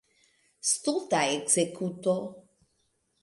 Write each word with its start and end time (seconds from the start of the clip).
Stulta 0.69 1.19
ekzekuto! 1.35 2.15